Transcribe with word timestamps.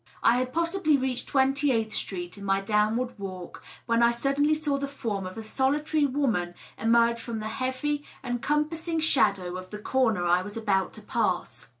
I 0.23 0.37
had 0.37 0.51
pos 0.51 0.71
sibly 0.71 0.97
reached 0.97 1.27
Twenty 1.27 1.71
Eighth 1.71 1.93
Street, 1.93 2.35
in 2.35 2.43
my 2.43 2.59
downward 2.59 3.13
walk, 3.19 3.61
when 3.85 4.01
I 4.01 4.09
suddenly 4.09 4.55
saw 4.55 4.79
the 4.79 4.87
form 4.87 5.27
of 5.27 5.37
a 5.37 5.43
solitary 5.43 6.07
woman 6.07 6.55
emerge 6.75 7.21
from 7.21 7.37
the 7.37 7.47
heavy 7.47 8.03
encompassing 8.23 8.99
shadow 8.99 9.57
of 9.57 9.69
the 9.69 9.77
corner 9.77 10.25
I 10.25 10.41
was 10.41 10.57
about 10.57 10.93
to 10.93 11.03
pass. 11.03 11.67